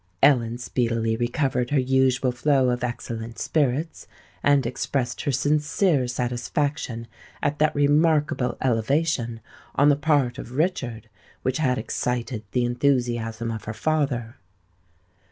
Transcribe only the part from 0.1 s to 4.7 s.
Ellen speedily recovered her usual flow of excellent spirits, and